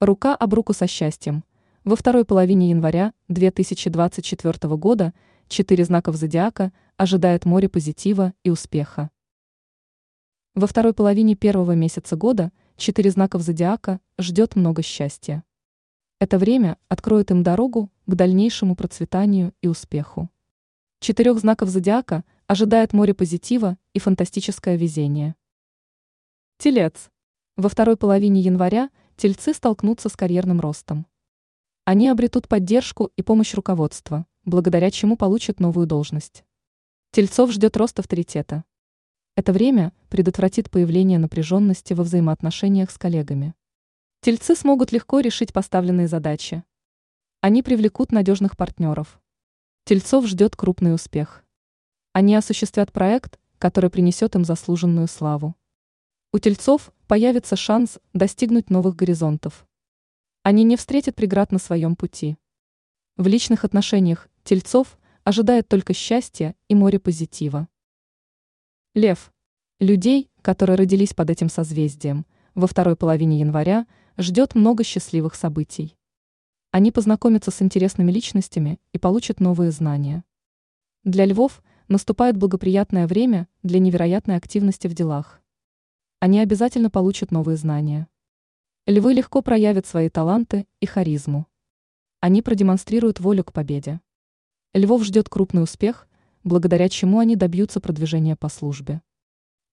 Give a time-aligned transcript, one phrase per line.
[0.00, 1.42] Рука об руку со счастьем.
[1.82, 5.12] Во второй половине января 2024 года
[5.48, 9.10] четыре знаков зодиака ожидает море позитива и успеха.
[10.54, 15.42] Во второй половине первого месяца года четыре знаков зодиака ждет много счастья.
[16.20, 20.30] Это время откроет им дорогу к дальнейшему процветанию и успеху.
[21.00, 25.34] Четырех знаков зодиака ожидает море позитива и фантастическое везение.
[26.56, 27.10] Телец.
[27.56, 31.04] Во второй половине января тельцы столкнутся с карьерным ростом.
[31.84, 36.44] Они обретут поддержку и помощь руководства, благодаря чему получат новую должность.
[37.10, 38.62] Тельцов ждет рост авторитета.
[39.34, 43.54] Это время предотвратит появление напряженности во взаимоотношениях с коллегами.
[44.20, 46.62] Тельцы смогут легко решить поставленные задачи.
[47.40, 49.20] Они привлекут надежных партнеров.
[49.84, 51.44] Тельцов ждет крупный успех.
[52.12, 55.56] Они осуществят проект, который принесет им заслуженную славу.
[56.30, 59.66] У тельцов появится шанс достигнуть новых горизонтов.
[60.42, 62.36] Они не встретят преград на своем пути.
[63.16, 67.66] В личных отношениях тельцов ожидает только счастье и море позитива.
[68.94, 69.32] Лев.
[69.80, 73.86] Людей, которые родились под этим созвездием, во второй половине января
[74.18, 75.96] ждет много счастливых событий.
[76.72, 80.24] Они познакомятся с интересными личностями и получат новые знания.
[81.04, 85.40] Для львов наступает благоприятное время для невероятной активности в делах
[86.20, 88.08] они обязательно получат новые знания.
[88.86, 91.46] Львы легко проявят свои таланты и харизму.
[92.18, 94.00] Они продемонстрируют волю к победе.
[94.74, 96.08] Львов ждет крупный успех,
[96.42, 99.00] благодаря чему они добьются продвижения по службе.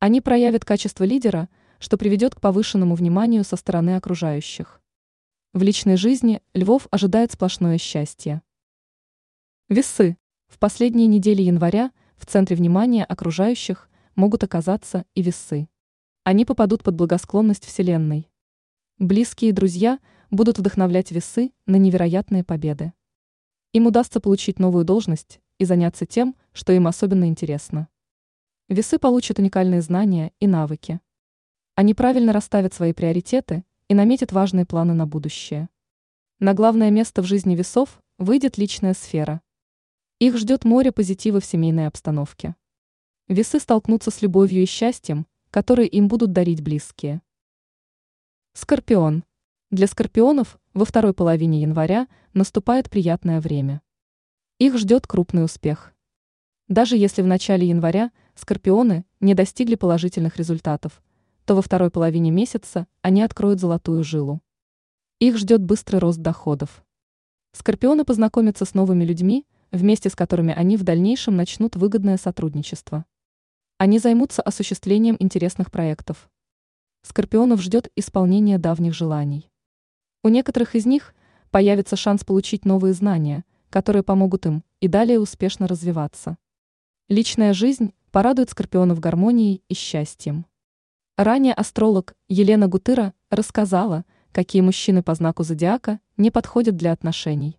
[0.00, 4.82] Они проявят качество лидера, что приведет к повышенному вниманию со стороны окружающих.
[5.54, 8.42] В личной жизни львов ожидает сплошное счастье.
[9.70, 10.18] Весы.
[10.48, 15.68] В последние недели января в центре внимания окружающих могут оказаться и весы
[16.24, 18.30] они попадут под благосклонность Вселенной.
[18.98, 19.98] Близкие друзья
[20.30, 22.94] будут вдохновлять весы на невероятные победы.
[23.74, 27.88] Им удастся получить новую должность и заняться тем, что им особенно интересно.
[28.70, 30.98] Весы получат уникальные знания и навыки.
[31.74, 35.68] Они правильно расставят свои приоритеты и наметят важные планы на будущее.
[36.38, 39.42] На главное место в жизни весов выйдет личная сфера.
[40.20, 42.56] Их ждет море позитива в семейной обстановке.
[43.28, 47.22] Весы столкнутся с любовью и счастьем, которые им будут дарить близкие.
[48.54, 49.22] Скорпион.
[49.70, 53.80] Для скорпионов во второй половине января наступает приятное время.
[54.58, 55.94] Их ждет крупный успех.
[56.66, 61.00] Даже если в начале января скорпионы не достигли положительных результатов,
[61.44, 64.40] то во второй половине месяца они откроют золотую жилу.
[65.20, 66.84] Их ждет быстрый рост доходов.
[67.52, 73.04] Скорпионы познакомятся с новыми людьми, вместе с которыми они в дальнейшем начнут выгодное сотрудничество.
[73.76, 76.30] Они займутся осуществлением интересных проектов.
[77.02, 79.50] Скорпионов ждет исполнение давних желаний.
[80.22, 81.12] У некоторых из них
[81.50, 86.38] появится шанс получить новые знания, которые помогут им и далее успешно развиваться.
[87.08, 90.46] Личная жизнь порадует скорпионов гармонией и счастьем.
[91.16, 97.58] Ранее астролог Елена Гутыра рассказала, какие мужчины по знаку зодиака не подходят для отношений.